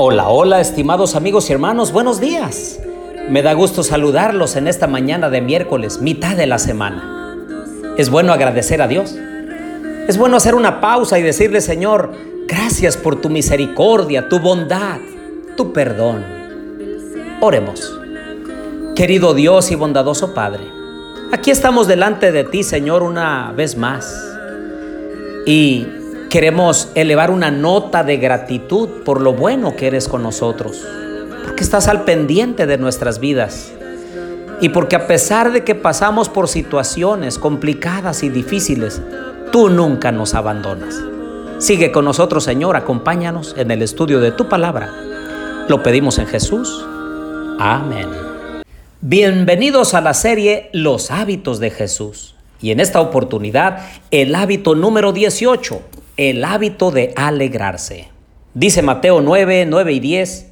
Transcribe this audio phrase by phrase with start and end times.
[0.00, 2.78] Hola, hola, estimados amigos y hermanos, buenos días.
[3.28, 7.36] Me da gusto saludarlos en esta mañana de miércoles, mitad de la semana.
[7.96, 9.16] Es bueno agradecer a Dios.
[10.06, 12.12] Es bueno hacer una pausa y decirle, Señor,
[12.46, 15.00] gracias por tu misericordia, tu bondad,
[15.56, 16.24] tu perdón.
[17.40, 17.92] Oremos.
[18.94, 20.62] Querido Dios y bondadoso Padre,
[21.32, 24.16] aquí estamos delante de ti, Señor, una vez más.
[25.44, 25.88] Y
[26.30, 30.86] Queremos elevar una nota de gratitud por lo bueno que eres con nosotros,
[31.42, 33.72] porque estás al pendiente de nuestras vidas
[34.60, 39.00] y porque a pesar de que pasamos por situaciones complicadas y difíciles,
[39.52, 41.00] tú nunca nos abandonas.
[41.60, 44.92] Sigue con nosotros, Señor, acompáñanos en el estudio de tu palabra.
[45.66, 46.84] Lo pedimos en Jesús.
[47.58, 48.06] Amén.
[49.00, 52.34] Bienvenidos a la serie Los hábitos de Jesús.
[52.60, 55.80] Y en esta oportunidad, el hábito número 18,
[56.18, 58.08] el hábito de alegrarse.
[58.52, 60.50] Dice Mateo 9, 9 y 10.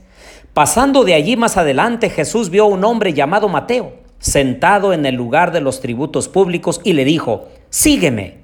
[0.54, 5.16] Pasando de allí más adelante, Jesús vio a un hombre llamado Mateo, sentado en el
[5.16, 8.38] lugar de los tributos públicos, y le dijo, Sígueme.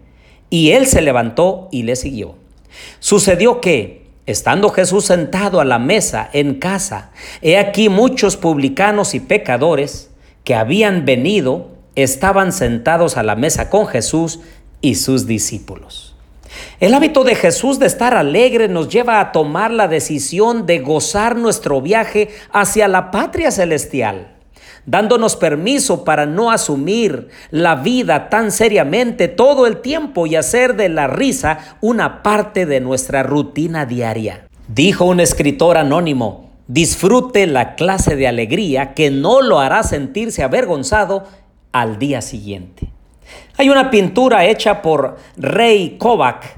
[0.51, 2.35] Y él se levantó y le siguió.
[2.99, 9.21] Sucedió que, estando Jesús sentado a la mesa en casa, he aquí muchos publicanos y
[9.21, 10.11] pecadores
[10.43, 14.41] que habían venido, estaban sentados a la mesa con Jesús
[14.81, 16.12] y sus discípulos.
[16.81, 21.37] El hábito de Jesús de estar alegre nos lleva a tomar la decisión de gozar
[21.37, 24.37] nuestro viaje hacia la patria celestial,
[24.87, 30.89] dándonos permiso para no asumir la vida tan seriamente todo el tiempo y hacer de
[30.89, 34.49] la risa una parte de nuestra rutina diaria.
[34.69, 41.25] Dijo un escritor anónimo, disfrute la clase de alegría que no lo hará sentirse avergonzado
[41.73, 42.92] al día siguiente.
[43.57, 46.57] Hay una pintura hecha por Rey Kovac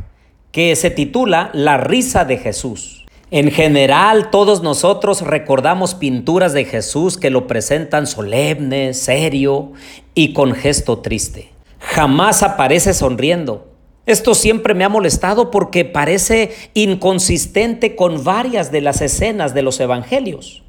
[0.53, 3.05] que se titula La risa de Jesús.
[3.31, 9.73] En general, todos nosotros recordamos pinturas de Jesús que lo presentan solemne, serio
[10.15, 11.51] y con gesto triste.
[11.81, 13.67] Jamás aparece sonriendo.
[14.07, 19.81] Esto siempre me ha molestado porque parece inconsistente con varias de las escenas de los
[19.81, 20.63] evangelios.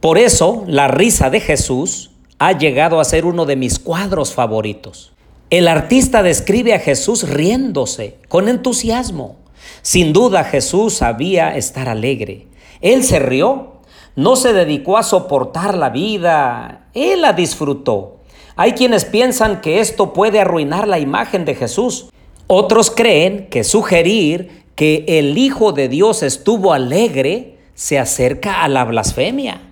[0.00, 5.12] Por eso, la risa de Jesús ha llegado a ser uno de mis cuadros favoritos.
[5.50, 9.36] El artista describe a Jesús riéndose con entusiasmo.
[9.80, 12.48] Sin duda Jesús sabía estar alegre.
[12.82, 13.80] Él se rió,
[14.14, 18.18] no se dedicó a soportar la vida, él la disfrutó.
[18.56, 22.10] Hay quienes piensan que esto puede arruinar la imagen de Jesús.
[22.46, 28.84] Otros creen que sugerir que el Hijo de Dios estuvo alegre se acerca a la
[28.84, 29.62] blasfemia.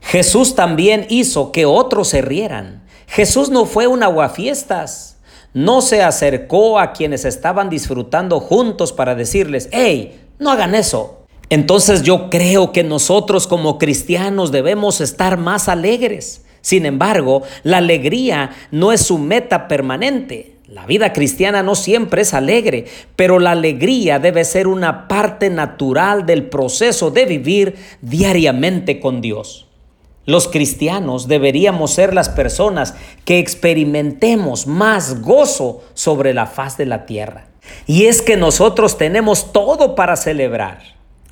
[0.00, 2.86] Jesús también hizo que otros se rieran.
[3.06, 5.15] Jesús no fue un aguafiestas
[5.56, 11.20] no se acercó a quienes estaban disfrutando juntos para decirles, hey, no hagan eso.
[11.48, 16.44] Entonces yo creo que nosotros como cristianos debemos estar más alegres.
[16.60, 20.56] Sin embargo, la alegría no es su meta permanente.
[20.68, 22.84] La vida cristiana no siempre es alegre,
[23.14, 29.65] pero la alegría debe ser una parte natural del proceso de vivir diariamente con Dios.
[30.26, 32.94] Los cristianos deberíamos ser las personas
[33.24, 37.46] que experimentemos más gozo sobre la faz de la tierra.
[37.86, 40.80] Y es que nosotros tenemos todo para celebrar.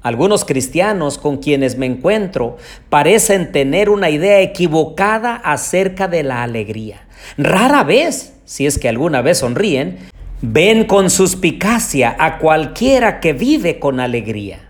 [0.00, 2.56] Algunos cristianos con quienes me encuentro
[2.88, 7.08] parecen tener una idea equivocada acerca de la alegría.
[7.36, 9.98] Rara vez, si es que alguna vez sonríen,
[10.40, 14.68] ven con suspicacia a cualquiera que vive con alegría.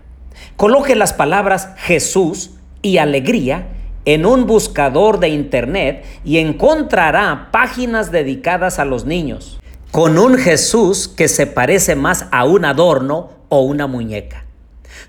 [0.55, 3.67] Coloque las palabras Jesús y alegría
[4.05, 9.59] en un buscador de internet y encontrará páginas dedicadas a los niños,
[9.91, 14.45] con un Jesús que se parece más a un adorno o una muñeca.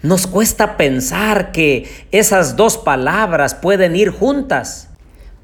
[0.02, 4.88] Nos cuesta pensar que esas dos palabras pueden ir juntas,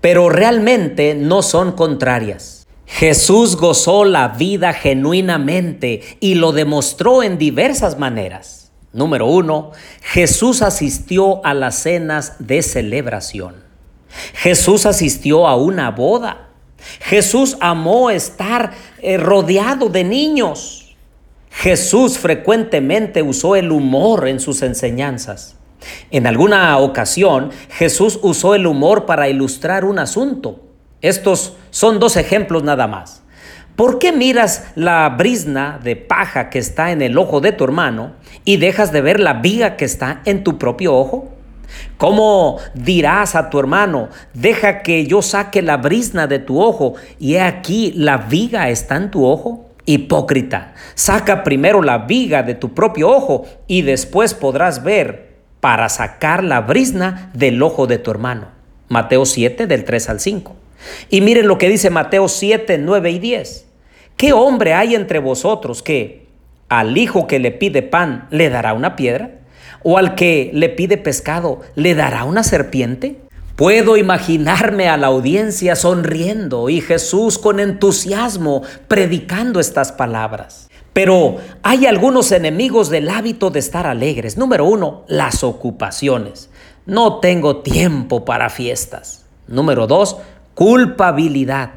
[0.01, 2.67] pero realmente no son contrarias.
[2.87, 8.62] Jesús gozó la vida genuinamente y lo demostró en diversas maneras.
[8.93, 9.73] Número uno,
[10.03, 13.55] Jesús asistió a las cenas de celebración.
[14.35, 16.49] Jesús asistió a una boda.
[17.01, 20.95] Jesús amó estar eh, rodeado de niños.
[21.51, 25.57] Jesús frecuentemente usó el humor en sus enseñanzas.
[26.11, 30.61] En alguna ocasión, Jesús usó el humor para ilustrar un asunto.
[31.01, 33.22] Estos son dos ejemplos nada más.
[33.77, 38.13] ¿Por qué miras la brisna de paja que está en el ojo de tu hermano
[38.45, 41.31] y dejas de ver la viga que está en tu propio ojo?
[41.97, 47.35] ¿Cómo dirás a tu hermano, deja que yo saque la brisna de tu ojo y
[47.35, 49.71] he aquí la viga está en tu ojo?
[49.87, 56.45] Hipócrita, saca primero la viga de tu propio ojo y después podrás ver para sacar
[56.45, 58.49] la brisna del ojo de tu hermano.
[58.89, 60.57] Mateo 7 del 3 al 5.
[61.11, 63.67] Y miren lo que dice Mateo 7, 9 y 10.
[64.17, 66.27] ¿Qué hombre hay entre vosotros que
[66.69, 69.41] al hijo que le pide pan le dará una piedra?
[69.83, 73.17] ¿O al que le pide pescado le dará una serpiente?
[73.57, 80.71] Puedo imaginarme a la audiencia sonriendo y Jesús con entusiasmo predicando estas palabras.
[80.93, 84.37] Pero hay algunos enemigos del hábito de estar alegres.
[84.37, 86.51] Número uno, las ocupaciones.
[86.87, 89.25] No tengo tiempo para fiestas.
[89.47, 90.19] Número dos,
[90.55, 91.71] culpabilidad.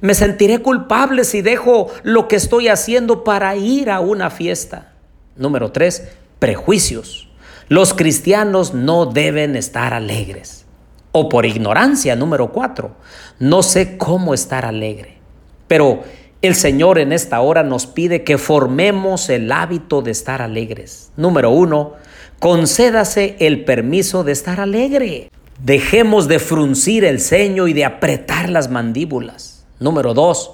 [0.00, 4.92] Me sentiré culpable si dejo lo que estoy haciendo para ir a una fiesta.
[5.36, 6.08] Número tres,
[6.38, 7.28] prejuicios.
[7.68, 10.66] Los cristianos no deben estar alegres.
[11.12, 12.94] O por ignorancia, número cuatro,
[13.38, 15.18] no sé cómo estar alegre.
[15.66, 16.04] Pero
[16.42, 21.10] el Señor en esta hora nos pide que formemos el hábito de estar alegres.
[21.16, 21.94] Número uno,
[22.38, 25.30] concédase el permiso de estar alegre.
[25.62, 29.66] Dejemos de fruncir el ceño y de apretar las mandíbulas.
[29.80, 30.52] Número dos,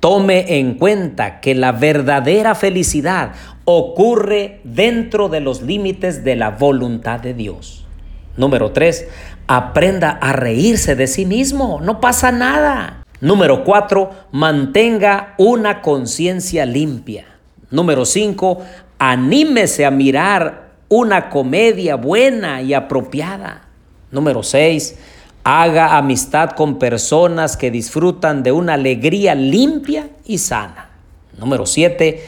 [0.00, 3.32] tome en cuenta que la verdadera felicidad
[3.64, 7.86] ocurre dentro de los límites de la voluntad de Dios.
[8.36, 9.06] Número tres,
[9.46, 11.80] aprenda a reírse de sí mismo.
[11.80, 13.04] No pasa nada.
[13.20, 17.26] Número cuatro, mantenga una conciencia limpia.
[17.70, 18.62] Número cinco,
[18.98, 23.69] anímese a mirar una comedia buena y apropiada.
[24.10, 24.96] Número seis,
[25.44, 30.90] haga amistad con personas que disfrutan de una alegría limpia y sana.
[31.38, 32.22] Número siete,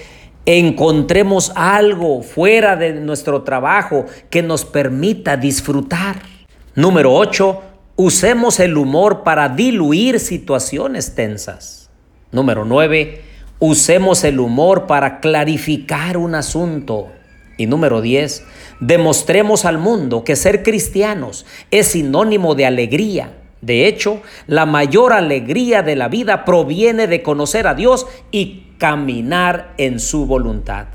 [0.47, 6.23] encontremos algo fuera de nuestro trabajo que nos permita disfrutar.
[6.75, 7.63] Número 8.
[7.97, 11.91] Usemos el humor para diluir situaciones tensas.
[12.31, 13.23] Número 9.
[13.59, 17.09] Usemos el humor para clarificar un asunto.
[17.63, 18.45] Y número 10.
[18.81, 23.39] Demostremos al mundo que ser cristianos es sinónimo de alegría.
[23.61, 29.75] De hecho, la mayor alegría de la vida proviene de conocer a Dios y caminar
[29.79, 30.89] en su voluntad.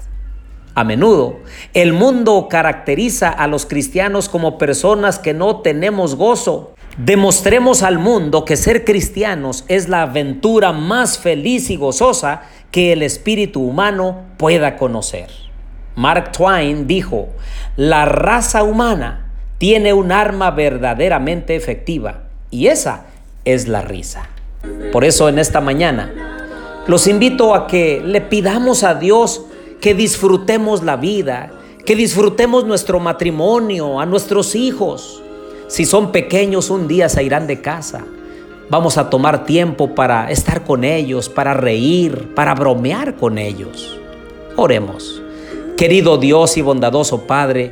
[0.75, 1.37] A menudo,
[1.73, 6.75] el mundo caracteriza a los cristianos como personas que no tenemos gozo.
[6.97, 12.41] Demostremos al mundo que ser cristianos es la aventura más feliz y gozosa
[12.71, 15.46] que el espíritu humano pueda conocer.
[15.97, 17.29] Mark Twain dijo,
[17.75, 23.07] la raza humana tiene un arma verdaderamente efectiva y esa
[23.45, 24.29] es la risa.
[24.91, 26.13] Por eso en esta mañana
[26.85, 29.41] los invito a que le pidamos a Dios
[29.81, 31.51] que disfrutemos la vida,
[31.83, 35.23] que disfrutemos nuestro matrimonio, a nuestros hijos.
[35.67, 38.05] Si son pequeños, un día se irán de casa.
[38.69, 43.99] Vamos a tomar tiempo para estar con ellos, para reír, para bromear con ellos.
[44.55, 45.23] Oremos.
[45.77, 47.71] Querido Dios y bondadoso Padre,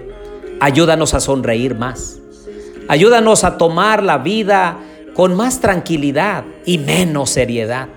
[0.60, 2.20] ayúdanos a sonreír más.
[2.88, 4.78] Ayúdanos a tomar la vida
[5.16, 7.88] con más tranquilidad y menos seriedad.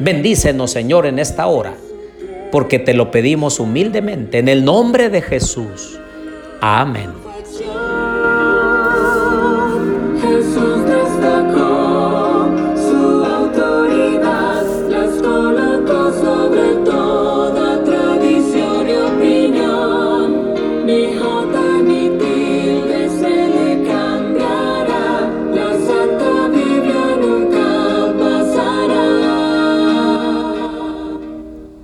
[0.00, 1.74] Bendícenos, Señor, en esta hora,
[2.50, 6.00] porque te lo pedimos humildemente en el nombre de Jesús.
[6.60, 7.23] Amén.